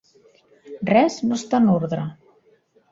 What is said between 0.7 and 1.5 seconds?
Res no